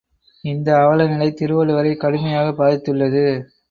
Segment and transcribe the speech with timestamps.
[0.43, 3.25] இந்த அவல நிலை திருவள்ளுவரைக் கடுமையாகப் பாதித்துள்ளது.